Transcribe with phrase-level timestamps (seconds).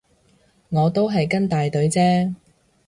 [0.69, 2.33] 我都係跟大隊啫